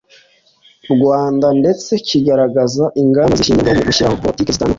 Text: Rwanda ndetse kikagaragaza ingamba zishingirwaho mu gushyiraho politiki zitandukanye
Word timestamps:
Rwanda 0.93 1.47
ndetse 1.59 1.91
kikagaragaza 2.07 2.83
ingamba 3.01 3.33
zishingirwaho 3.37 3.77
mu 3.79 3.87
gushyiraho 3.87 4.17
politiki 4.21 4.53
zitandukanye 4.53 4.69